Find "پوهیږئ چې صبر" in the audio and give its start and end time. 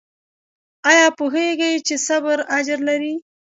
1.17-2.37